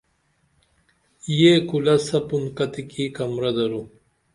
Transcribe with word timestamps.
یہ 1.39 1.51
کُلہ 1.67 1.95
سپُن 2.07 2.43
کتیکی 2.57 3.05
کمرہ 3.15 3.51
درو؟ 3.55 3.81